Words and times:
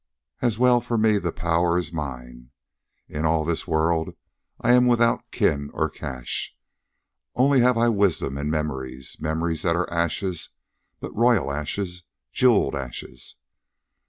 And 0.41 0.57
well 0.57 0.81
for 0.81 0.97
me 0.97 1.19
the 1.19 1.31
power 1.31 1.77
is 1.77 1.93
mine. 1.93 2.49
In 3.07 3.23
all 3.23 3.45
this 3.45 3.67
world 3.67 4.15
I 4.59 4.73
am 4.73 4.87
without 4.87 5.29
kin 5.29 5.69
or 5.75 5.91
cash. 5.91 6.55
Only 7.35 7.59
have 7.59 7.77
I 7.77 7.87
wisdom 7.87 8.35
and 8.35 8.49
memories 8.49 9.17
memories 9.19 9.61
that 9.61 9.75
are 9.75 9.87
ashes, 9.93 10.49
but 10.99 11.15
royal 11.15 11.51
ashes, 11.51 12.01
jeweled 12.33 12.73
ashes. 12.73 13.35